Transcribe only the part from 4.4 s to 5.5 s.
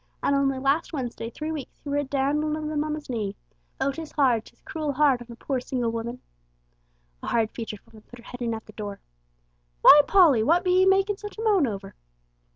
'tis cruel hard on a